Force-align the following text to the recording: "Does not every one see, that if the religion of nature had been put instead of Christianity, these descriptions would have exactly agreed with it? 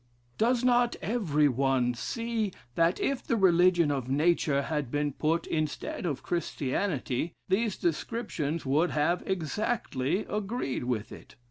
"Does 0.39 0.63
not 0.63 0.95
every 0.99 1.47
one 1.47 1.93
see, 1.93 2.53
that 2.73 2.99
if 2.99 3.21
the 3.23 3.37
religion 3.37 3.91
of 3.91 4.09
nature 4.09 4.63
had 4.63 4.89
been 4.89 5.13
put 5.13 5.45
instead 5.45 6.07
of 6.07 6.23
Christianity, 6.23 7.33
these 7.49 7.77
descriptions 7.77 8.65
would 8.65 8.89
have 8.89 9.21
exactly 9.27 10.21
agreed 10.27 10.85
with 10.85 11.11
it? 11.11 11.35